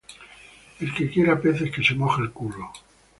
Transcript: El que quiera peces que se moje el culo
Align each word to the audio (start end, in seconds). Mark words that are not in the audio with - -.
El 0.79 0.95
que 0.95 1.11
quiera 1.11 1.39
peces 1.39 1.69
que 1.69 1.83
se 1.83 1.93
moje 1.93 2.23
el 2.23 2.31
culo 2.31 2.65